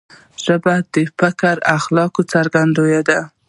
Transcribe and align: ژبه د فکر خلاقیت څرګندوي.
ژبه 0.43 0.73
د 0.93 0.95
فکر 1.19 1.55
خلاقیت 1.83 2.27
څرګندوي. 2.33 2.99